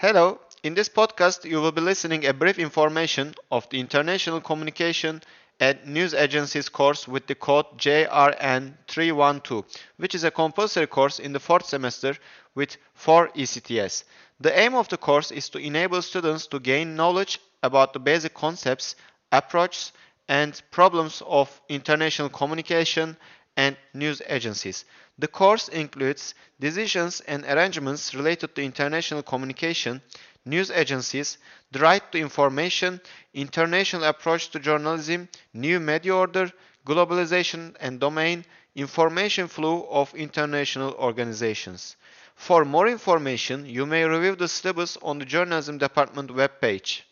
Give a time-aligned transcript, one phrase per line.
[0.00, 5.20] Hello, in this podcast you will be listening a brief information of the International Communication
[5.58, 9.64] and News Agencies course with the code JRN312,
[9.96, 12.14] which is a compulsory course in the fourth semester
[12.54, 14.04] with 4 ECTS.
[14.38, 18.34] The aim of the course is to enable students to gain knowledge about the basic
[18.34, 18.94] concepts,
[19.32, 19.90] approaches,
[20.28, 23.16] and problems of international communication
[23.58, 24.84] and news agencies.
[25.18, 30.00] The course includes decisions and arrangements related to international communication,
[30.44, 31.38] news agencies,
[31.72, 33.00] the right to information,
[33.34, 36.52] international approach to journalism, new media order,
[36.86, 38.44] globalization and domain,
[38.76, 41.96] information flow of international organizations.
[42.36, 47.02] For more information, you may review the syllabus on the Journalism Department webpage.